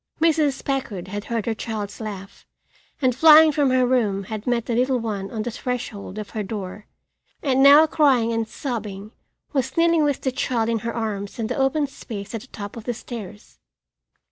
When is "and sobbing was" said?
8.33-9.77